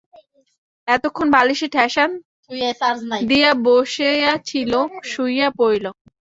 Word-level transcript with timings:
এতক্ষণ 0.87 1.27
বালিশে 1.35 1.67
ঠেসান 1.69 2.09
দিয়া 3.29 3.51
বসিয়াছিল, 3.65 4.73
শুইয়া 5.11 5.49
পড়িল। 5.59 5.85